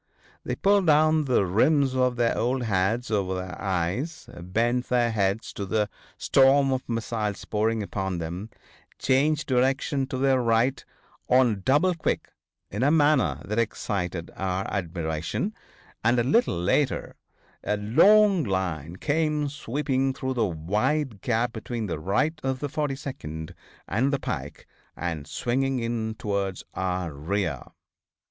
[0.43, 5.53] They pulled down the rims of their old hats over their eyes, bent their heads
[5.53, 8.49] to the storm of missiles pouring upon them,
[8.97, 10.83] changed direction to their right
[11.29, 12.31] on double quick
[12.71, 15.53] in a manner that excited our admiration,
[16.03, 17.15] and a little later
[17.63, 23.53] a long line came sweeping through the wide gap between the right of the 42d
[23.87, 24.65] and the pike,
[24.97, 27.61] and swinging in towards our rear.